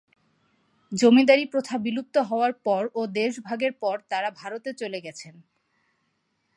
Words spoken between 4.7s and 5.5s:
চলে গেছেন।